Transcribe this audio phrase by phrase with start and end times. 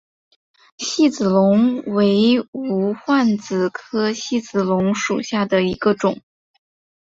[0.79, 6.19] 细子龙为无患子科细子龙属下的一个种。